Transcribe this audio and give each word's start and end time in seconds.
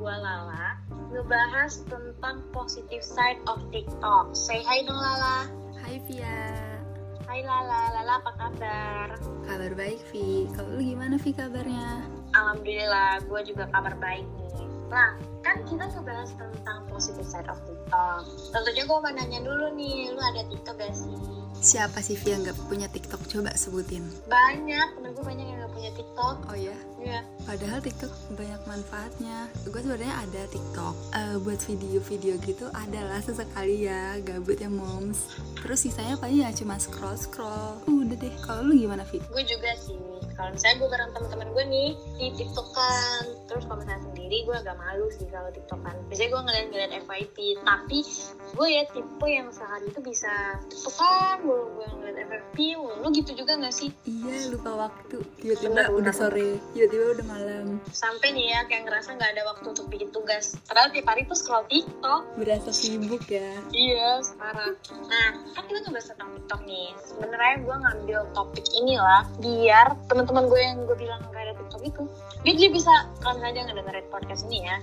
gue 0.00 0.16
Lala 0.16 0.80
ngebahas 1.12 1.84
tentang 1.84 2.40
positive 2.56 3.04
side 3.04 3.36
of 3.44 3.60
TikTok. 3.68 4.32
Say 4.32 4.64
hi 4.64 4.80
dong 4.88 4.96
Lala. 4.96 5.44
Hai 5.76 6.00
Via, 6.08 6.40
Hai 7.28 7.44
Lala, 7.44 7.92
Lala 7.92 8.24
apa 8.24 8.32
kabar? 8.40 9.20
kabar 9.44 9.72
baik 9.76 10.00
Vi. 10.08 10.48
Kalau 10.56 10.72
lu 10.72 10.80
gimana 10.80 11.20
Vi 11.20 11.36
kabarnya? 11.36 12.00
Alhamdulillah, 12.32 13.20
gue 13.28 13.40
juga 13.44 13.68
kabar 13.68 13.92
baik 14.00 14.24
nih. 14.24 14.64
Nah, 14.88 15.20
kan 15.44 15.60
kita 15.68 15.92
ngebahas 15.92 16.32
tentang 16.32 16.88
positive 16.88 17.28
side 17.28 17.50
of 17.52 17.60
TikTok. 17.68 18.24
Tentunya 18.56 18.88
gue 18.88 18.98
mau 19.04 19.12
nanya 19.12 19.44
dulu 19.44 19.68
nih, 19.76 20.16
lu 20.16 20.22
ada 20.32 20.48
TikTok 20.48 20.80
gak 20.80 20.96
sih? 20.96 21.12
Siapa 21.60 22.00
sih 22.00 22.16
Vi 22.16 22.32
yang 22.32 22.40
gak 22.40 22.56
punya 22.72 22.88
TikTok? 22.88 23.20
Coba 23.28 23.52
sebutin. 23.52 24.00
Banyak, 24.26 24.96
temen 24.96 25.12
gue 25.12 25.20
banyak 25.20 25.44
yang 25.44 25.60
gak 25.60 25.72
punya 25.76 25.90
TikTok. 25.92 26.36
Oh 26.48 26.56
ya? 26.56 26.72
Iya. 26.96 27.20
Padahal 27.44 27.84
TikTok 27.84 28.08
banyak 28.32 28.60
manfaatnya. 28.64 29.44
Gue 29.68 29.80
sebenarnya 29.84 30.14
ada 30.24 30.42
TikTok 30.48 30.94
Eh, 31.10 31.36
buat 31.44 31.60
video-video 31.60 32.40
gitu 32.40 32.64
adalah 32.72 33.20
sesekali 33.20 33.84
ya 33.84 34.16
gabut 34.24 34.56
ya 34.56 34.72
moms. 34.72 35.36
Terus 35.60 35.84
sisanya 35.84 36.16
paling 36.16 36.40
ya 36.40 36.50
cuma 36.56 36.80
scroll 36.80 37.20
scroll. 37.20 37.76
Udah 37.84 38.16
deh. 38.16 38.34
Kalau 38.40 38.64
lu 38.64 38.80
gimana 38.80 39.04
Vi? 39.04 39.20
gue 39.20 39.44
juga 39.44 39.70
sih 39.76 40.00
kalau 40.40 40.56
misalnya 40.56 40.76
gue 40.80 40.88
bareng 40.88 41.10
teman-teman 41.12 41.48
gue 41.52 41.64
nih 41.68 41.90
di 42.16 42.26
tiktokan 42.40 43.22
terus 43.44 43.68
kalau 43.68 43.76
misalnya 43.84 44.02
sendiri 44.08 44.36
gue 44.48 44.56
agak 44.56 44.76
malu 44.80 45.06
sih 45.12 45.28
kalau 45.28 45.52
tiktokan 45.52 45.94
biasanya 46.08 46.28
gue 46.32 46.40
ngeliat-ngeliat 46.48 46.92
FYP 47.04 47.36
tapi 47.60 47.98
gue 48.56 48.68
ya 48.72 48.82
tipe 48.88 49.26
yang 49.28 49.52
sehari 49.52 49.92
itu 49.92 50.00
bisa 50.00 50.32
tiktokan 50.72 51.44
gue 51.44 51.86
ngeliat 52.00 52.16
FYP 52.24 52.56
lu 52.80 53.08
gitu 53.12 53.36
juga 53.36 53.60
gak 53.60 53.76
sih 53.76 53.92
Iya 54.08 54.52
lupa 54.56 54.88
waktu. 54.88 55.20
Tiba-tiba 55.40 55.92
udah 55.92 56.14
sore. 56.14 56.60
Tiba-tiba 56.72 57.04
udah 57.20 57.26
malam. 57.28 57.66
sampai 57.90 58.32
nih 58.32 58.52
ya 58.52 58.60
kayak 58.68 58.88
ngerasa 58.88 59.16
nggak 59.16 59.30
ada 59.36 59.42
waktu 59.48 59.66
untuk 59.72 59.86
bikin 59.90 60.08
tugas 60.14 60.56
padahal 60.68 60.88
tiap 60.92 61.08
hari 61.08 61.26
tuh 61.26 61.36
scroll 61.36 61.64
tiktok 61.68 62.22
Berasa 62.38 62.70
sibuk 62.72 63.24
ya. 63.28 63.56
Iya, 63.74 64.20
sekarang. 64.24 64.76
Nah, 65.08 65.28
kan 65.52 65.62
kita 65.68 65.78
ngebahas 65.84 66.06
tentang 66.14 66.30
TikTok 66.36 66.60
nih. 66.64 66.88
Sebenarnya 67.02 67.54
gue 67.62 67.76
ngambil 67.76 68.20
topik 68.32 68.66
inilah 68.72 69.22
biar 69.42 69.86
teman-teman 70.30 70.46
gue 70.46 70.60
yang 70.62 70.78
gue 70.86 70.94
bilang 70.94 71.20
gak 71.34 71.42
ada 71.42 71.54
TikTok 71.58 71.82
itu, 71.82 72.02
dia 72.46 72.70
bisa 72.70 72.92
kalau 73.18 73.42
misalnya 73.42 73.54
dia 73.58 73.64
ngedengerin 73.66 74.06
podcast 74.14 74.46
ini 74.46 74.62
ya, 74.62 74.76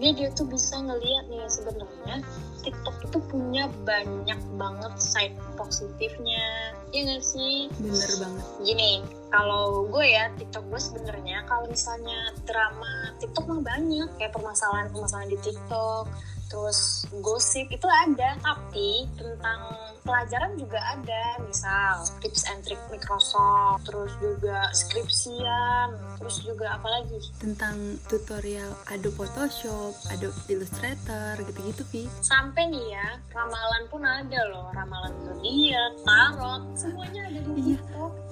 dia 0.00 0.10
dia 0.16 0.28
tuh 0.32 0.48
bisa 0.48 0.80
ngeliat 0.80 1.28
nih 1.28 1.44
sebenarnya 1.52 2.16
TikTok 2.64 2.96
itu 3.04 3.18
punya 3.28 3.68
banyak 3.84 4.40
banget 4.56 4.92
side 4.96 5.36
positifnya. 5.60 6.72
Iya 6.96 7.12
gak 7.12 7.24
sih? 7.28 7.68
Bener 7.76 8.08
banget. 8.24 8.44
Gini, 8.64 8.92
kalau 9.28 9.84
gue 9.92 10.04
ya 10.08 10.32
TikTok 10.40 10.64
gue 10.72 10.80
sebenarnya 10.80 11.44
kalau 11.44 11.68
misalnya 11.68 12.32
drama 12.48 13.12
TikTok 13.20 13.44
mah 13.52 13.60
banyak 13.60 14.08
kayak 14.16 14.32
permasalahan-permasalahan 14.32 15.28
di 15.28 15.38
TikTok 15.44 16.08
terus 16.50 17.06
gosip 17.22 17.70
itu 17.70 17.86
ada 17.86 18.34
tapi 18.42 19.06
tentang 19.14 19.60
pelajaran 20.02 20.58
juga 20.58 20.82
ada 20.82 21.38
misal 21.46 22.02
tips 22.18 22.42
and 22.50 22.60
trick 22.66 22.80
Microsoft 22.90 23.86
terus 23.86 24.10
juga 24.18 24.66
skripsian 24.74 25.94
terus 26.18 26.42
juga 26.42 26.74
apa 26.74 26.88
lagi 26.90 27.22
tentang 27.38 27.78
tutorial 28.10 28.74
Adobe 28.90 29.14
Photoshop, 29.14 29.94
Adobe 30.10 30.36
Illustrator, 30.50 31.38
gitu-gitu 31.38 31.82
Vi. 31.94 32.02
sampai 32.20 32.66
nih 32.66 32.98
ya 32.98 33.08
ramalan 33.30 33.82
pun 33.86 34.02
ada 34.02 34.40
loh 34.50 34.66
ramalan 34.74 35.14
zodiak 35.22 35.92
tarot 36.02 36.62
semuanya 36.74 37.30
ada 37.30 37.40
di 37.40 37.50
Iya. 37.60 37.78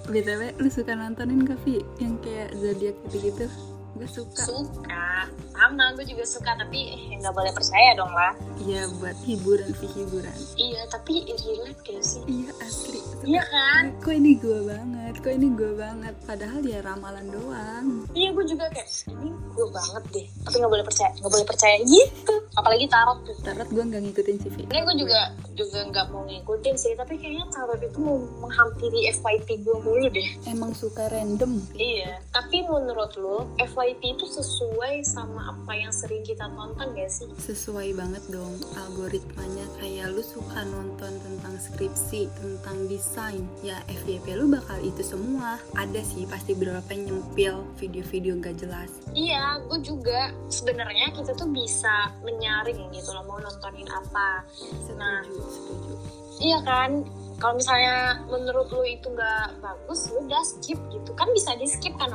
BTW, 0.08 0.56
lu 0.56 0.68
suka 0.72 0.96
nontonin 0.96 1.44
gak 1.44 1.60
Vi? 1.62 1.84
Yang 2.00 2.14
kayak 2.24 2.48
zodiak 2.56 2.96
gitu-gitu? 3.06 3.46
Gue 3.90 4.06
suka. 4.06 4.40
suka 4.40 5.08
sama 5.50 5.90
gue 5.92 6.06
juga 6.06 6.22
suka 6.22 6.54
tapi 6.54 6.86
eh, 6.88 7.18
nggak 7.18 7.32
boleh 7.32 7.50
percaya 7.50 7.90
dong 7.92 8.10
lah 8.10 8.30
Iya, 8.58 8.86
buat 8.94 9.14
hiburan 9.22 9.70
Vi, 9.72 9.86
hiburan. 9.92 10.34
iya 10.54 10.82
tapi 10.86 11.26
relate 11.26 11.80
gak 11.80 11.98
sih 12.00 12.22
Iya, 12.24 12.50
asli. 12.60 13.00
Iya 13.24 13.42
kan 13.42 13.82
Kok 13.98 14.12
ini 14.12 14.32
gue 14.34 14.60
banget, 14.62 15.14
kok 15.18 15.32
ini 15.32 15.48
gue 15.50 15.72
banget. 15.74 16.14
Padahal 16.22 16.62
ya 16.62 16.78
ramalan 16.80 17.26
doang. 17.26 17.86
iya 18.12 18.30
gue 18.30 18.44
juga 18.44 18.68
kayak 18.68 18.86
ini 19.08 19.28
gue 19.48 19.66
banget 19.68 20.04
deh 20.12 20.26
tapi 20.40 20.54
nggak 20.56 20.72
boleh 20.72 20.86
percaya 20.86 21.10
nggak 21.16 21.32
boleh 21.32 21.46
percaya 21.46 21.76
gitu 21.80 22.34
apalagi 22.54 22.86
tarot 22.86 23.18
tuh 23.22 23.36
Tarot 23.40 23.66
gue 23.66 23.82
gak 23.84 24.00
ngikutin 24.00 24.36
sih 24.38 24.50
ini 24.60 24.78
gue 24.78 24.94
juga 24.96 25.20
juga 25.52 25.78
nggak 25.84 26.06
mau 26.08 26.22
ngikutin 26.24 26.74
sih 26.76 26.92
tapi 26.94 27.14
kayaknya 27.16 27.46
tarot 27.50 27.80
itu 27.80 27.98
mau 27.98 28.14
menghampiri 28.38 29.10
FYP 29.12 29.48
gue 29.60 29.76
mulu 29.76 30.06
deh 30.06 30.28
Emang 30.46 30.70
suka 30.72 31.06
random. 31.08 31.58
iya 31.74 32.22
tapi 32.30 32.62
menurut 32.62 33.10
lo 33.16 33.50
FYP 33.58 33.77
itu 33.86 34.26
sesuai 34.26 35.06
sama 35.06 35.54
apa 35.54 35.72
yang 35.78 35.94
sering 35.94 36.26
kita 36.26 36.50
tonton 36.50 36.90
gak 36.98 37.10
sih 37.10 37.30
Sesuai 37.38 37.94
banget 37.94 38.24
dong 38.32 38.58
algoritmanya 38.74 39.66
kayak 39.78 40.10
lu 40.10 40.22
suka 40.24 40.66
nonton 40.66 41.14
tentang 41.22 41.54
skripsi, 41.58 42.30
tentang 42.38 42.88
desain. 42.90 43.44
Ya 43.62 43.78
FYP 43.86 44.34
lu 44.38 44.50
bakal 44.50 44.78
itu 44.82 45.02
semua. 45.04 45.60
Ada 45.76 46.00
sih 46.02 46.24
pasti 46.26 46.54
beberapa 46.56 46.88
yang 46.94 47.20
nyempil 47.20 47.66
video-video 47.78 48.38
gak 48.40 48.56
jelas. 48.58 48.90
Iya, 49.12 49.62
gue 49.66 49.78
juga 49.82 50.32
sebenarnya 50.48 51.14
kita 51.14 51.34
tuh 51.36 51.50
bisa 51.50 52.14
menyaring 52.22 52.90
gitu 52.90 53.10
loh 53.14 53.24
mau 53.26 53.38
nontonin 53.38 53.86
apa. 53.90 54.42
Nah. 54.98 55.22
Setuju, 55.22 55.46
setuju. 55.46 55.92
Iya 56.38 56.58
kan? 56.62 56.90
Kalau 57.38 57.54
misalnya 57.54 58.18
menurut 58.26 58.66
lu 58.74 58.82
itu 58.82 59.06
nggak 59.14 59.62
bagus, 59.62 60.10
lu 60.10 60.26
udah 60.26 60.42
skip 60.42 60.78
gitu 60.90 61.10
kan 61.14 61.30
bisa 61.30 61.54
di 61.54 61.70
skip 61.70 61.94
kan? 61.94 62.10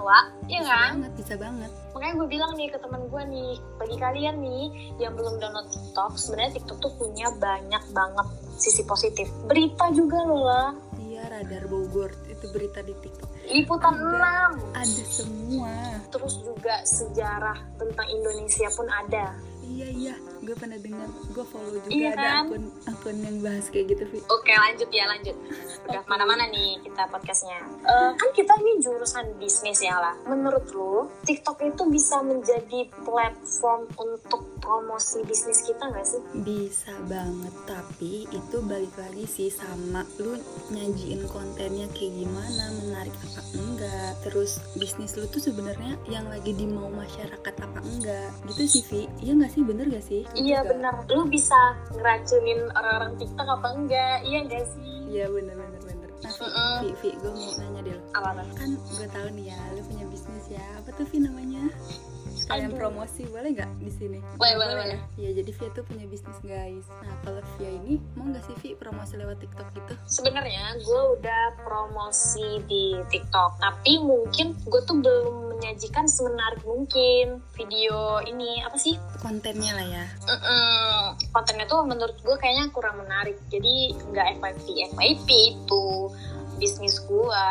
Iya 0.52 0.60
Bisa 0.60 0.68
kan? 0.68 0.92
banget, 1.00 1.12
bisa 1.16 1.34
banget. 1.40 1.72
Makanya 1.96 2.14
gue 2.20 2.28
bilang 2.28 2.52
nih 2.60 2.68
ke 2.68 2.78
teman 2.84 3.02
gue 3.08 3.24
nih, 3.32 3.52
bagi 3.80 3.98
kalian 4.04 4.36
nih 4.44 4.66
yang 5.00 5.16
belum 5.16 5.40
download 5.40 5.72
TikTok, 5.72 6.20
sebenarnya 6.20 6.60
TikTok 6.60 6.78
tuh 6.84 6.94
punya 7.00 7.32
banyak 7.40 7.84
banget 7.96 8.28
sisi 8.60 8.84
positif. 8.84 9.32
Berita 9.48 9.88
juga 9.96 10.20
loh 10.28 10.44
lah, 10.44 10.70
Iya, 11.00 11.40
Radar 11.40 11.72
Bogor 11.72 12.12
itu 12.28 12.46
berita 12.52 12.84
di 12.84 12.92
TikTok. 13.00 13.32
liputan 13.48 13.96
Ada. 13.96 14.52
6. 14.60 14.76
Ada 14.76 15.04
semua. 15.08 15.74
Terus 16.12 16.34
juga 16.44 16.76
sejarah 16.84 17.58
tentang 17.80 18.08
Indonesia 18.12 18.68
pun 18.76 18.88
ada. 18.92 19.32
Iya 19.64 19.88
iya, 19.88 20.16
gue 20.44 20.54
pernah 20.54 20.76
dengar. 20.76 21.08
Gue 21.32 21.46
follow 21.46 21.72
juga 21.74 21.88
Iya 21.88 22.10
ada 22.12 22.22
kan? 22.22 22.44
akun 22.46 22.64
akun 22.86 23.18
yang 23.18 23.38
bahas 23.40 23.66
kayak 23.68 23.86
gitu, 23.90 24.04
Vi. 24.06 24.20
Oke 24.26 24.52
lanjut 24.52 24.90
ya 24.90 25.06
lanjut 25.06 25.36
Udah 25.84 26.04
mana-mana 26.06 26.46
nih 26.46 26.80
kita 26.80 27.08
podcastnya 27.08 27.60
Eh, 27.82 28.12
Kan 28.14 28.30
kita 28.32 28.54
ini 28.58 28.80
jurusan 28.80 29.36
bisnis 29.36 29.80
ya 29.80 29.96
lah 29.96 30.16
Menurut 30.24 30.68
lu 30.70 31.08
TikTok 31.24 31.60
itu 31.62 31.84
bisa 31.88 32.20
menjadi 32.20 32.86
platform 33.02 33.88
untuk 33.96 34.42
promosi 34.60 35.20
bisnis 35.24 35.60
kita 35.62 35.84
gak 35.86 36.06
sih? 36.06 36.22
Bisa 36.38 36.96
banget, 37.04 37.52
tapi 37.66 38.24
itu 38.26 38.58
balik 38.62 38.96
lagi 38.96 39.26
sih 39.26 39.50
sama 39.50 40.08
lu 40.16 40.40
nyajiin 40.70 41.28
kontennya 41.28 41.84
kayak 41.92 42.16
gimana, 42.16 42.64
menarik 42.78 43.12
apa 43.22 43.42
enggak. 43.54 44.12
Terus 44.24 44.64
bisnis 44.74 45.14
lu 45.14 45.28
tuh 45.28 45.40
sebenarnya 45.42 46.00
yang 46.06 46.24
lagi 46.26 46.52
dimau 46.52 46.88
masyarakat 46.90 47.54
apa 47.54 47.80
enggak. 47.84 48.32
Gitu 48.48 48.64
sih, 48.70 48.84
Vi. 48.86 49.02
Iya 49.20 49.36
nggak 49.36 49.52
sih? 49.52 49.62
Bener 49.62 49.86
gak 49.90 50.06
sih? 50.06 50.24
Lu 50.34 50.42
Iya 50.42 50.60
juga? 50.60 50.70
benar 50.74 50.94
Lu 51.10 51.22
bisa 51.26 51.60
ngeracunin 51.94 52.62
orang-orang 52.74 53.14
TikTok 53.16 53.48
apa 53.48 53.68
enggak? 53.74 54.18
Iya 54.26 54.40
gak 54.50 54.66
sih? 54.74 54.94
Iya 55.08 55.26
bener 55.30 55.56
bener 55.56 55.82
bener. 55.82 56.10
Nah, 56.24 56.32
Vi, 56.32 56.46
Mm-mm. 56.48 56.76
Vi, 56.80 56.90
Vi, 56.98 57.10
gue 57.20 57.32
mau 57.32 57.52
nanya 57.60 57.82
deh. 57.84 57.98
lo. 58.16 58.42
Tuh? 58.48 58.56
Kan 58.56 58.70
gue 58.80 59.08
tahu 59.12 59.28
nih 59.36 59.46
ya, 59.52 59.60
lu 59.76 59.82
punya 59.84 60.06
bisnis 60.24 60.56
ya. 60.56 60.64
Apa 60.80 60.96
tuh 60.96 61.04
Vi 61.12 61.20
namanya? 61.20 61.68
Sekalian 62.32 62.72
Aduh. 62.72 62.80
promosi 62.80 63.28
boleh 63.28 63.52
nggak 63.52 63.72
di 63.84 63.92
sini? 63.92 64.20
Boleh, 64.40 64.56
boleh, 64.56 64.76
boleh. 64.80 65.00
Ya 65.20 65.36
jadi 65.36 65.52
Via 65.52 65.70
tuh 65.76 65.84
punya 65.84 66.08
bisnis 66.08 66.40
guys. 66.40 66.88
Nah 67.04 67.12
kalau 67.28 67.44
Via 67.60 67.68
ini 67.68 68.00
mau 68.16 68.32
nggak 68.32 68.40
sih 68.48 68.56
Vi 68.64 68.70
promosi 68.80 69.20
lewat 69.20 69.44
TikTok 69.44 69.68
gitu? 69.76 69.94
Sebenarnya 70.08 70.80
gue 70.80 71.02
udah 71.20 71.44
promosi 71.60 72.64
di 72.72 72.96
TikTok 73.12 73.60
Tapi 73.60 74.00
mungkin 74.00 74.56
gue 74.64 74.82
tuh 74.88 74.96
belum 75.04 75.60
menyajikan 75.60 76.08
semenarik 76.08 76.64
mungkin 76.64 77.44
Video 77.60 78.24
ini 78.24 78.64
apa 78.64 78.80
sih? 78.80 78.96
Kontennya 79.20 79.76
lah 79.76 79.88
ya. 79.92 80.06
Mm-mm. 80.24 81.20
kontennya 81.36 81.68
tuh 81.68 81.84
menurut 81.84 82.16
gue 82.24 82.36
kayaknya 82.40 82.72
kurang 82.72 82.96
menarik 83.04 83.36
jadi 83.52 83.92
nggak 83.92 84.40
FYP 84.40 84.66
FYP 84.96 85.28
itu 85.60 85.86
bisnis 86.56 87.04
gue 87.04 87.48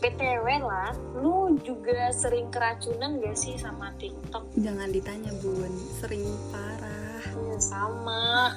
btw 0.00 0.46
lah 0.64 0.96
lu 1.20 1.60
juga 1.60 2.08
sering 2.10 2.48
keracunan 2.48 3.20
gak 3.20 3.36
sih 3.36 3.60
sama 3.60 3.92
TikTok? 4.00 4.48
Jangan 4.56 4.88
ditanya 4.88 5.32
bun, 5.44 5.72
sering 6.00 6.24
parah. 6.48 7.20
Ya, 7.20 7.56
sama 7.60 8.56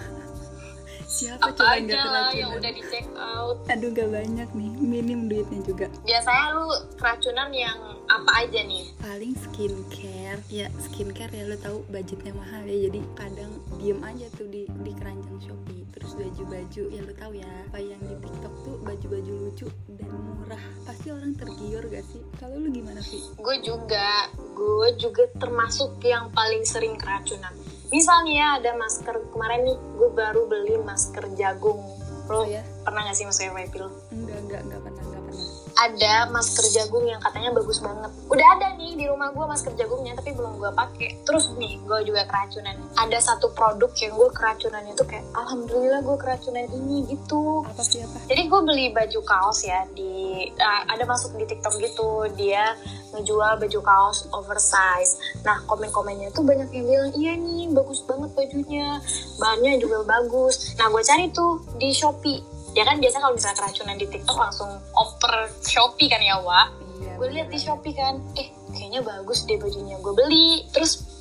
Siapa 1.13 1.45
apa 1.45 1.54
coba 1.54 1.77
aja 1.77 2.01
lah 2.04 2.30
yang 2.33 2.57
udah 2.57 2.71
di 2.74 2.81
check 2.89 3.06
out 3.13 3.62
Aduh 3.69 3.94
gak 3.94 4.10
banyak 4.10 4.50
nih, 4.50 4.71
minim 4.81 5.30
duitnya 5.30 5.62
juga. 5.62 5.86
biasanya 6.01 6.45
lu 6.57 6.65
keracunan 6.98 7.50
yang 7.54 7.77
apa 8.10 8.31
aja 8.42 8.60
nih 8.65 8.89
Paling 8.98 9.33
skincare, 9.38 10.42
ya 10.50 10.68
skincare 10.81 11.30
ya 11.30 11.45
lo 11.45 11.56
tahu 11.56 11.86
budgetnya 11.88 12.33
mahal 12.33 12.65
ya, 12.65 12.89
jadi 12.89 13.00
kadang 13.13 13.51
diem 13.77 14.01
aja 14.01 14.25
tuh 14.33 14.50
di 14.50 14.65
di 14.81 14.92
keranjang 14.92 15.38
Shopee. 15.39 15.86
Terus 15.94 16.18
baju-baju 16.18 16.83
ya 16.89 17.01
lo 17.06 17.13
tahu 17.13 17.31
ya, 17.38 17.45
apa 17.69 17.77
yang 17.77 18.01
di 18.01 18.15
TikTok 18.18 18.54
tuh 18.65 18.75
baju-baju 18.81 19.33
lucu 19.45 19.68
dan 19.94 20.10
murah. 20.10 20.63
Pasti 20.83 21.13
orang 21.13 21.38
tergiur 21.38 21.86
gak 21.88 22.04
sih? 22.04 22.21
Kalau 22.36 22.57
lu 22.57 22.74
gimana 22.74 23.00
sih? 23.00 23.21
gue 23.33 23.56
juga 23.62 24.27
gue 24.54 24.89
juga 24.98 25.24
termasuk 25.38 26.01
yang 26.01 26.31
paling 26.31 26.63
sering 26.63 26.98
keracunan 26.98 27.54
misalnya 27.94 28.34
ya 28.34 28.48
ada 28.57 28.72
masker 28.74 29.16
kemarin 29.30 29.69
nih 29.69 29.78
gue 29.78 30.10
baru 30.10 30.50
beli 30.50 30.81
masker 30.81 31.30
jagung 31.38 31.78
lo 32.25 32.42
Oh, 32.42 32.45
ya? 32.50 32.66
Pernah 32.84 33.02
gak 33.08 33.16
sih 33.18 33.26
masker 33.26 33.52
Wipil? 33.56 33.88
enggak 34.12 34.38
enggak 34.44 34.62
enggak 34.64 34.80
pernah 34.84 35.04
enggak 35.04 35.22
pernah 35.28 35.64
ada 35.74 36.30
masker 36.30 36.66
jagung 36.70 37.06
yang 37.10 37.18
katanya 37.18 37.50
bagus 37.54 37.82
banget. 37.82 38.12
Udah 38.30 38.48
ada 38.58 38.78
nih 38.78 38.94
di 38.94 39.06
rumah 39.10 39.34
gue 39.34 39.46
masker 39.46 39.74
jagungnya, 39.74 40.14
tapi 40.14 40.38
belum 40.38 40.62
gue 40.62 40.72
pakai. 40.74 41.18
Terus 41.26 41.54
nih, 41.58 41.82
gue 41.82 42.00
juga 42.06 42.30
keracunan. 42.30 42.78
Ada 42.98 43.34
satu 43.34 43.50
produk 43.58 43.90
yang 43.98 44.14
gue 44.14 44.30
keracunan 44.34 44.84
itu 44.86 45.04
kayak, 45.06 45.26
alhamdulillah 45.34 46.06
gue 46.06 46.18
keracunan 46.22 46.66
ini 46.70 47.10
gitu. 47.10 47.66
apa 47.66 47.82
sih 47.82 48.04
apa 48.06 48.18
Jadi 48.30 48.42
gue 48.50 48.62
beli 48.62 48.86
baju 48.94 49.20
kaos 49.26 49.66
ya 49.66 49.86
di 49.98 50.46
uh, 50.54 50.82
ada 50.90 51.04
masuk 51.08 51.34
di 51.40 51.46
TikTok 51.48 51.74
gitu 51.82 52.28
dia 52.38 52.78
ngejual 53.14 53.58
baju 53.58 53.80
kaos 53.82 54.30
oversize. 54.34 55.18
Nah 55.42 55.62
komen-komennya 55.66 56.34
tuh 56.34 56.46
banyak 56.46 56.70
yang 56.74 56.86
bilang 56.86 57.12
iya 57.18 57.34
nih 57.38 57.70
bagus 57.74 58.06
banget 58.06 58.30
bajunya, 58.38 59.02
bahannya 59.42 59.82
juga 59.82 60.06
bagus. 60.06 60.78
Nah 60.78 60.90
gue 60.90 61.02
cari 61.02 61.30
tuh 61.34 61.62
di 61.78 61.90
Shopee. 61.94 62.53
Ya 62.74 62.84
kan 62.90 62.98
biasa 62.98 63.22
kalau 63.22 63.38
misalnya 63.38 63.58
keracunan 63.62 63.96
di 64.02 64.08
TikTok 64.10 64.38
langsung 64.38 64.70
oper 64.98 65.50
Shopee 65.62 66.10
kan 66.10 66.22
ya 66.22 66.42
Wak 66.42 66.68
iya 67.02 67.14
gue 67.18 67.28
lihat 67.30 67.48
di. 67.54 67.60
Shopee 67.62 67.94
kan 67.94 68.18
eh 68.34 68.50
kayaknya 68.74 69.06
bagus 69.06 69.46
deh 69.46 69.58
bajunya 69.62 69.98
gue 70.02 70.14
beli 70.14 70.66
terus 70.74 71.12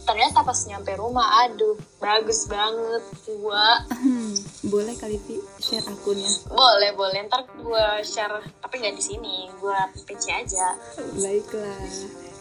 ternyata 0.42 0.58
pas 0.58 0.66
nyampe 0.66 0.92
rumah 0.98 1.28
aduh 1.46 1.78
bagus 2.02 2.50
banget 2.50 3.02
gua. 3.38 3.78
Hmm, 3.94 4.34
boleh 4.66 4.94
kali 4.98 5.14
Vi 5.22 5.38
share 5.62 5.86
akunnya? 5.86 6.26
Boleh 6.50 6.90
boleh 6.98 7.30
ntar 7.30 7.46
gue 7.46 7.86
share 8.02 8.42
tapi 8.58 8.82
nggak 8.82 8.98
di 8.98 9.04
sini 9.06 9.46
gue 9.62 9.78
PC 10.10 10.24
aja. 10.34 10.74
Baiklah 11.14 11.86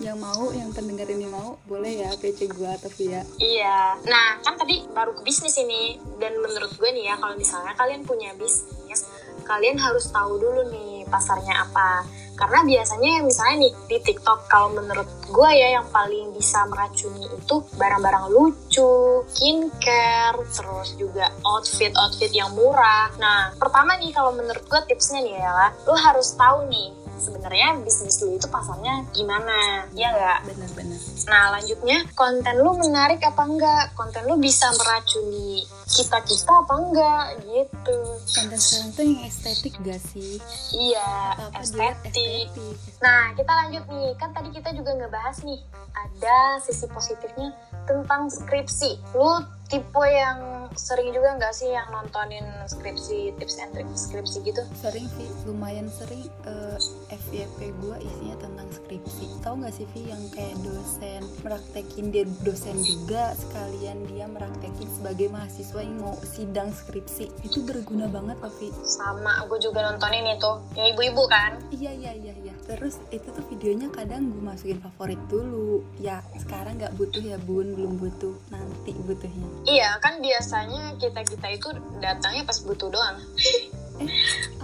yang 0.02 0.18
mau 0.18 0.50
yang 0.50 0.74
pendengar 0.74 1.06
ini 1.14 1.30
mau 1.30 1.62
boleh 1.70 2.02
ya 2.02 2.10
PC 2.18 2.50
gua 2.58 2.74
atau 2.74 2.90
via 2.98 3.22
iya. 3.38 3.94
Nah 4.02 4.42
kan 4.42 4.58
tadi 4.58 4.82
baru 4.90 5.14
ke 5.14 5.22
bisnis 5.22 5.62
ini 5.62 6.02
dan 6.18 6.34
menurut 6.42 6.74
gue 6.74 6.90
nih 6.90 7.14
ya 7.14 7.16
kalau 7.22 7.38
misalnya 7.38 7.78
kalian 7.78 8.02
punya 8.02 8.34
bisnis 8.34 9.06
kalian 9.44 9.78
harus 9.80 10.08
tahu 10.10 10.40
dulu 10.40 10.68
nih 10.72 11.04
pasarnya 11.10 11.68
apa 11.68 12.08
karena 12.42 12.66
biasanya 12.66 13.22
misalnya 13.22 13.70
nih 13.70 13.74
di 13.86 13.98
TikTok 14.02 14.50
kalau 14.50 14.74
menurut 14.74 15.06
gue 15.30 15.50
ya 15.54 15.78
yang 15.78 15.88
paling 15.94 16.34
bisa 16.34 16.66
meracuni 16.66 17.30
itu 17.30 17.56
barang-barang 17.78 18.34
lucu, 18.34 19.22
skincare, 19.30 20.42
terus 20.50 20.98
juga 20.98 21.30
outfit-outfit 21.46 22.34
yang 22.34 22.50
murah. 22.58 23.14
Nah, 23.22 23.54
pertama 23.62 23.94
nih 24.02 24.10
kalau 24.10 24.34
menurut 24.34 24.66
gue 24.66 24.82
tipsnya 24.90 25.22
nih 25.22 25.38
ya, 25.38 25.70
lo 25.86 25.94
harus 25.94 26.34
tahu 26.34 26.66
nih 26.66 26.90
sebenarnya 27.22 27.78
bisnis 27.86 28.20
lu 28.26 28.36
itu 28.36 28.50
pasarnya 28.50 29.06
gimana, 29.14 29.86
ya 29.94 30.10
nggak? 30.10 30.40
benar-benar 30.50 31.00
Nah, 31.30 31.54
lanjutnya 31.54 31.98
konten 32.18 32.56
lu 32.58 32.72
menarik 32.82 33.22
apa 33.22 33.44
enggak? 33.46 33.94
Konten 33.94 34.26
lu 34.26 34.36
bisa 34.42 34.74
meracuni 34.74 35.64
kita-kita 35.86 36.52
apa 36.66 36.74
enggak 36.82 37.26
gitu. 37.46 37.98
konten 38.26 38.58
sekarang 38.58 38.90
tuh 38.98 39.04
yang 39.06 39.22
estetik 39.28 39.74
gak 39.86 40.02
sih 40.02 40.42
Iya, 40.74 41.38
apa 41.38 41.62
estetik. 41.62 42.50
estetik 42.50 42.76
Nah, 43.02 43.34
kita 43.38 43.52
lanjut 43.52 43.84
nih. 43.90 44.10
Kan 44.18 44.30
tadi 44.34 44.50
kita 44.50 44.70
juga 44.74 44.92
ngebahas 44.98 45.38
nih, 45.46 45.60
ada 45.94 46.38
sisi 46.64 46.86
positifnya 46.90 47.54
tentang 47.86 48.30
skripsi. 48.30 48.98
Lu 49.14 49.42
tipe 49.72 50.04
yang 50.04 50.68
sering 50.76 51.12
juga 51.16 51.36
nggak 51.40 51.54
sih 51.56 51.72
yang 51.72 51.88
nontonin 51.92 52.44
skripsi, 52.68 53.36
tips 53.40 53.60
and 53.60 53.72
tricks 53.72 54.08
skripsi 54.08 54.44
gitu? 54.44 54.64
sering 54.80 55.08
Vi 55.16 55.28
lumayan 55.48 55.88
sering 55.88 56.28
eh, 56.48 56.78
FYP 57.12 57.76
gua 57.80 58.00
isinya 58.00 58.36
tentang 58.40 58.68
skripsi. 58.72 59.44
Tahu 59.44 59.64
nggak 59.64 59.74
sih 59.76 59.88
Vi 59.96 60.12
yang 60.12 60.24
kayak 60.32 60.56
dosen 60.64 61.24
meraktekin 61.44 62.12
dia 62.12 62.24
dosen 62.44 62.76
juga 62.84 63.36
sekalian 63.36 64.08
dia 64.12 64.28
meraktekin 64.28 64.88
sebagai 64.92 65.28
mahasiswa 65.32 65.80
yang 65.84 66.00
mau 66.00 66.16
sidang 66.24 66.72
skripsi? 66.72 67.32
Itu 67.44 67.64
berguna 67.64 68.12
banget 68.12 68.40
loh 68.44 68.52
Vi 68.60 68.72
Sama, 68.84 69.44
gue 69.48 69.60
juga 69.60 69.88
nontonin 69.88 70.36
itu. 70.36 70.52
Yang 70.76 70.88
ibu-ibu 70.96 71.24
kan? 71.32 71.60
iya 71.72 71.92
iya 71.96 72.12
iya 72.12 72.34
iya. 72.44 72.54
Terus 72.68 73.00
itu 73.12 73.28
tuh 73.32 73.44
videonya 73.52 73.92
kadang 73.92 74.32
gue 74.32 74.44
masukin 74.44 74.80
favorit 74.80 75.20
dulu. 75.28 75.84
Ya 76.00 76.24
sekarang 76.40 76.80
nggak 76.80 76.96
butuh 76.96 77.24
ya 77.24 77.36
bun. 77.44 77.76
Belum 77.76 78.00
butuh. 78.00 78.36
Nanti 78.52 78.96
butuhnya 79.04 79.48
Iya, 79.62 80.02
kan 80.02 80.18
biasanya 80.18 80.98
kita-kita 80.98 81.48
itu 81.54 81.70
datangnya 82.02 82.44
pas 82.46 82.58
butuh 82.66 82.90
doang. 82.90 83.18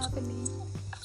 apa 0.02 0.18
nih 0.18 0.38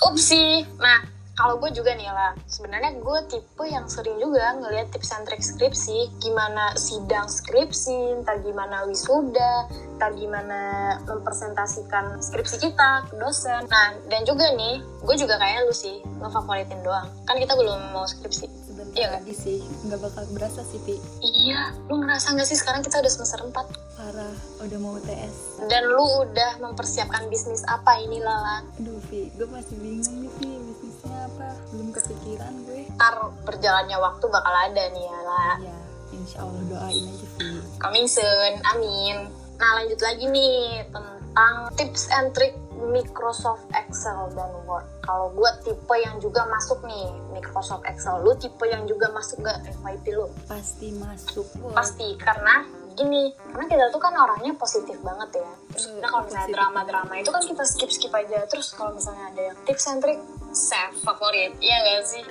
Upsi. 0.03 0.65
Nah, 0.81 0.99
kalau 1.33 1.57
gue 1.57 1.73
juga 1.73 1.97
nih 1.97 2.09
lah, 2.13 2.37
sebenarnya 2.45 3.01
gue 3.01 3.19
tipe 3.25 3.65
yang 3.65 3.89
sering 3.89 4.21
juga 4.21 4.53
ngeliat 4.53 4.93
tips 4.93 5.17
and 5.17 5.25
trik 5.25 5.41
skripsi, 5.41 6.13
gimana 6.21 6.77
sidang 6.77 7.25
skripsi, 7.25 8.21
ntar 8.21 8.37
gimana 8.45 8.85
wisuda, 8.85 9.65
ntar 9.97 10.13
gimana 10.13 10.93
mempresentasikan 11.09 12.21
skripsi 12.21 12.69
kita 12.69 13.09
ke 13.09 13.17
dosen. 13.17 13.65
Nah, 13.65 13.97
dan 14.13 14.21
juga 14.29 14.53
nih, 14.53 14.81
gue 14.81 15.15
juga 15.17 15.41
kayak 15.41 15.65
lu 15.65 15.73
sih, 15.73 16.05
ngefavoritin 16.21 16.81
doang. 16.85 17.09
Kan 17.25 17.41
kita 17.41 17.57
belum 17.57 17.97
mau 17.97 18.05
skripsi. 18.05 18.62
Iya 18.93 19.05
nggak? 19.09 19.21
lagi 19.25 19.33
sih 19.33 19.59
nggak 19.89 19.99
bakal 20.05 20.23
berasa 20.33 20.61
sih 20.61 20.77
Vi 20.85 21.01
Iya, 21.25 21.73
lu 21.89 21.97
ngerasa 22.01 22.37
gak 22.37 22.45
sih 22.45 22.57
sekarang 22.57 22.85
kita 22.85 23.01
udah 23.01 23.11
semester 23.11 23.39
4? 23.41 23.53
parah 23.93 24.35
udah 24.61 24.79
mau 24.81 24.97
TS 25.01 25.65
Dan 25.65 25.83
lu 25.89 26.05
udah 26.25 26.61
mempersiapkan 26.61 27.25
bisnis 27.29 27.65
apa 27.65 27.97
ini 28.01 28.21
Lala? 28.21 28.61
Aduh 28.77 29.01
Vi, 29.09 29.33
gue 29.33 29.47
masih 29.49 29.75
bingung 29.81 30.13
nih 30.21 30.31
Vi, 30.37 30.51
bisnisnya 30.61 31.25
apa? 31.25 31.57
Belum 31.73 31.89
kepikiran 31.89 32.53
gue 32.69 32.85
Ntar 32.93 33.15
berjalannya 33.45 33.97
waktu 33.97 34.25
bakal 34.29 34.53
ada 34.53 34.83
nih 34.93 35.03
ya 35.09 35.19
lah. 35.25 35.55
Ya, 35.61 35.77
insya 36.13 36.37
Allah 36.45 36.61
doain 36.69 37.05
aja 37.09 37.27
Vi 37.37 37.49
coming 37.81 38.07
soon, 38.07 38.53
amin. 38.75 39.27
Nah 39.59 39.69
lanjut 39.79 39.99
lagi 39.99 40.25
nih 40.27 40.87
tentang 40.87 41.55
tips 41.75 42.07
and 42.13 42.31
trick 42.31 42.55
Microsoft 42.91 43.63
Excel 43.71 44.31
dan 44.35 44.51
Word. 44.67 44.83
Kalau 45.03 45.31
gue 45.31 45.51
tipe 45.63 45.95
yang 45.99 46.19
juga 46.19 46.43
masuk 46.47 46.83
nih 46.83 47.11
Microsoft 47.31 47.83
Excel, 47.87 48.19
lu 48.23 48.35
tipe 48.35 48.63
yang 48.67 48.83
juga 48.83 49.11
masuk 49.11 49.43
gak 49.43 49.63
FYP 49.79 50.15
lu? 50.15 50.27
Pasti 50.47 50.91
masuk 50.97 51.47
Wah, 51.63 51.79
Pasti 51.79 52.15
karena 52.19 52.67
gini, 52.93 53.33
karena 53.49 53.65
kita 53.65 53.85
tuh 53.89 54.01
kan 54.01 54.13
orangnya 54.13 54.53
positif 54.53 54.97
banget 55.01 55.41
ya. 55.41 55.51
Terus 55.73 55.85
nah 55.97 56.09
kalau 56.13 56.23
misalnya 56.29 56.49
drama-drama 56.53 57.13
itu 57.17 57.29
kan 57.33 57.41
kita 57.41 57.63
skip 57.65 57.89
skip 57.89 58.13
aja. 58.13 58.45
Terus 58.45 58.73
kalau 58.77 58.93
misalnya 58.93 59.33
ada 59.33 59.41
yang 59.49 59.57
tips 59.65 59.85
and 59.89 59.99
trick, 60.03 60.21
save 60.53 60.93
favorit, 61.01 61.57
iya 61.57 61.77
gak 61.81 62.05
sih? 62.05 62.23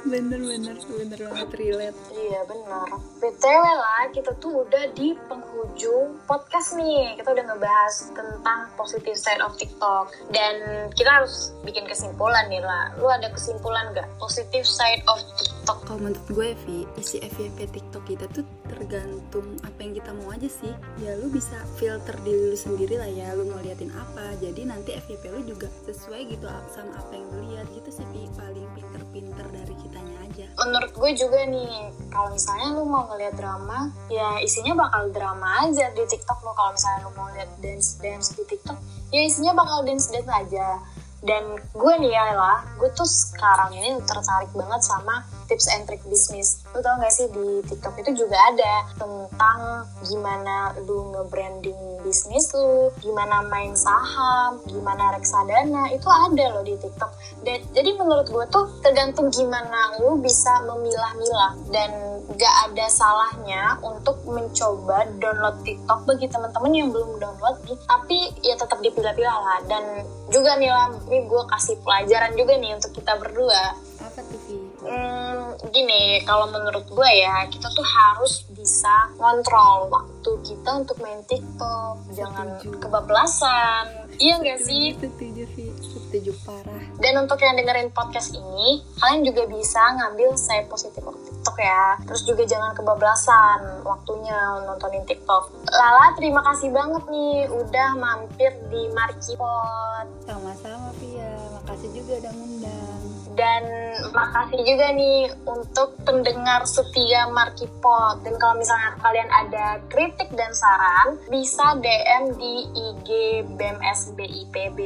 Bener-bener, 0.00 0.76
bener 0.80 1.18
banget 1.28 1.48
relate 1.60 2.00
Iya 2.08 2.40
benar. 2.48 2.88
BTW 3.20 3.64
lah, 3.68 4.04
kita 4.16 4.32
tuh 4.40 4.64
udah 4.64 4.88
di 4.96 5.12
penghujung 5.28 6.16
podcast 6.24 6.80
nih. 6.80 7.20
Kita 7.20 7.36
udah 7.36 7.44
ngebahas 7.52 7.94
tentang 8.16 8.72
positive 8.80 9.16
side 9.16 9.44
of 9.44 9.52
TikTok. 9.60 10.08
Dan 10.32 10.88
kita 10.96 11.20
harus 11.20 11.52
bikin 11.68 11.84
kesimpulan 11.84 12.48
nih 12.48 12.64
lah. 12.64 12.96
Lu 12.96 13.12
ada 13.12 13.28
kesimpulan 13.28 13.92
gak? 13.92 14.08
Positive 14.16 14.64
side 14.64 15.04
of 15.04 15.20
TikTok. 15.36 15.59
Kalau 15.86 16.00
menurut 16.02 16.24
gue 16.32 16.48
Vi, 16.66 16.78
isi 16.98 17.22
FYP 17.22 17.70
TikTok 17.70 18.02
kita 18.08 18.26
tuh 18.34 18.42
tergantung 18.66 19.58
apa 19.62 19.78
yang 19.82 19.92
kita 19.94 20.10
mau 20.16 20.34
aja 20.34 20.48
sih. 20.50 20.72
Ya 21.02 21.14
lu 21.20 21.30
bisa 21.30 21.62
filter 21.78 22.16
diri 22.26 22.54
lu 22.54 22.58
sendiri 22.58 22.98
lah 22.98 23.10
ya, 23.10 23.34
lu 23.38 23.46
mau 23.46 23.60
liatin 23.62 23.92
apa. 23.94 24.34
Jadi 24.42 24.66
nanti 24.66 24.96
FYP 24.96 25.24
lu 25.30 25.40
juga 25.46 25.70
sesuai 25.86 26.32
gitu 26.32 26.46
sama 26.74 26.98
apa 26.98 27.12
yang 27.14 27.26
lu 27.30 27.42
lihat. 27.54 27.66
Gitu 27.70 27.90
sih 27.90 28.06
Vi 28.10 28.26
Paling 28.34 28.66
pinter-pinter 28.74 29.46
dari 29.52 29.74
kitanya 29.78 30.16
aja. 30.26 30.46
Menurut 30.64 30.92
gue 30.94 31.10
juga 31.14 31.40
nih, 31.46 31.92
kalau 32.10 32.30
misalnya 32.32 32.68
lu 32.74 32.82
mau 32.86 33.06
ngeliat 33.10 33.34
drama, 33.36 33.90
ya 34.08 34.40
isinya 34.42 34.74
bakal 34.76 35.10
drama 35.12 35.68
aja 35.68 35.92
di 35.92 36.02
TikTok 36.06 36.38
lu. 36.42 36.52
Kalau 36.56 36.70
misalnya 36.74 37.00
lu 37.06 37.10
mau 37.14 37.28
lihat 37.32 37.50
dance-dance 37.60 38.34
di 38.34 38.42
TikTok, 38.48 38.78
ya 39.10 39.20
isinya 39.26 39.52
bakal 39.54 39.84
dance-dance 39.84 40.30
aja. 40.30 40.82
Dan 41.20 41.60
gue 41.76 41.94
nih 42.00 42.12
ya 42.16 42.32
lah, 42.32 42.64
gue 42.80 42.88
tuh 42.96 43.04
sekarang 43.04 43.76
ini 43.76 44.00
tertarik 44.08 44.48
banget 44.56 44.80
sama 44.80 45.20
tips 45.50 45.68
and 45.68 45.84
trick 45.84 46.00
bisnis. 46.08 46.64
Lu 46.72 46.80
tau 46.80 46.96
gak 46.96 47.12
sih 47.12 47.28
di 47.28 47.60
TikTok 47.68 48.00
itu 48.00 48.24
juga 48.24 48.38
ada 48.38 48.88
tentang 48.96 49.84
gimana 50.08 50.72
lu 50.86 51.12
nge-branding 51.12 52.00
bisnis 52.00 52.48
lu, 52.56 52.88
gimana 53.04 53.44
main 53.50 53.76
saham, 53.76 54.62
gimana 54.64 55.12
reksadana, 55.12 55.92
itu 55.92 56.08
ada 56.08 56.44
loh 56.56 56.64
di 56.64 56.78
TikTok. 56.80 57.12
Dan, 57.44 57.60
jadi 57.76 58.00
menurut 58.00 58.30
gue 58.30 58.44
tuh 58.48 58.70
tergantung 58.80 59.28
gimana 59.28 60.00
lu 60.00 60.16
bisa 60.22 60.64
memilah-milah 60.64 61.52
dan 61.68 61.90
gak 62.38 62.54
ada 62.70 62.86
salahnya 62.86 63.74
untuk 63.82 64.22
mencoba 64.22 65.02
download 65.18 65.58
TikTok 65.66 66.06
bagi 66.06 66.30
teman-teman 66.30 66.72
yang 66.72 66.88
belum 66.94 67.18
download 67.18 67.58
tapi 67.90 68.30
ya 68.46 68.54
tetap 68.54 68.78
dipilah-pilah 68.78 69.38
lah 69.42 69.58
dan 69.66 70.06
juga 70.30 70.54
nih 70.56 70.70
lah 70.70 70.94
ini 71.10 71.26
gue 71.26 71.42
kasih 71.50 71.76
pelajaran 71.82 72.38
juga 72.38 72.54
nih 72.54 72.78
untuk 72.78 72.94
kita 72.94 73.18
berdua 73.18 73.74
Apa 73.98 74.22
tuh 74.22 74.40
Vi? 74.46 74.56
Hmm, 74.80 75.58
gini, 75.74 76.24
kalau 76.24 76.48
menurut 76.48 76.88
gue 76.88 77.10
ya, 77.20 77.44
kita 77.52 77.68
tuh 77.68 77.84
harus 77.84 78.48
bisa 78.56 79.12
ngontrol 79.20 79.92
waktu 79.92 80.30
kita 80.40 80.70
untuk 80.72 80.96
main 81.04 81.20
TikTok. 81.28 82.08
Jangan 82.16 82.64
kebablasan. 82.80 84.08
Iya 84.16 84.40
gak 84.40 84.60
sih? 84.64 84.96
Setuju 84.96 85.44
Vi, 85.52 85.68
setuju 85.84 86.32
parah 86.48 86.80
Dan 86.96 87.12
untuk 87.28 87.38
yang 87.44 87.60
dengerin 87.60 87.92
podcast 87.92 88.32
ini, 88.32 88.80
kalian 88.96 89.22
juga 89.28 89.44
bisa 89.52 89.80
ngambil 90.00 90.32
saya 90.40 90.64
positif 90.64 91.04
TikTok 91.04 91.29
ya. 91.60 92.00
Terus 92.08 92.22
juga 92.24 92.42
jangan 92.48 92.72
kebablasan 92.72 93.84
waktunya 93.84 94.36
nontonin 94.64 95.04
TikTok. 95.04 95.52
Lala, 95.68 96.16
terima 96.16 96.40
kasih 96.40 96.72
banget 96.72 97.04
nih 97.12 97.46
udah 97.52 97.88
mampir 98.00 98.52
di 98.72 98.88
Markipot. 98.96 100.06
Sama-sama 100.24 100.90
Via, 100.98 101.36
makasih 101.60 101.90
juga 101.92 102.12
udah 102.24 102.32
ngundang. 102.32 103.00
Dan 103.38 103.62
makasih 104.10 104.60
juga 104.66 104.86
nih 104.92 105.32
untuk 105.46 105.96
pendengar 106.02 106.66
setia 106.66 107.30
Markipot. 107.30 108.24
Dan 108.26 108.34
kalau 108.40 108.58
misalnya 108.58 108.96
kalian 109.00 109.30
ada 109.30 109.66
kritik 109.92 110.28
dan 110.34 110.50
saran, 110.56 111.20
bisa 111.28 111.78
DM 111.78 112.24
di 112.36 112.54
IG 112.74 113.08
BEM 113.54 113.78
SBIPB. 113.80 114.78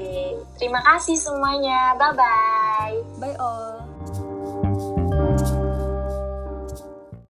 Terima 0.60 0.82
kasih 0.82 1.16
semuanya. 1.16 1.96
Bye-bye. 1.96 3.22
Bye 3.22 3.36
all. 3.40 3.83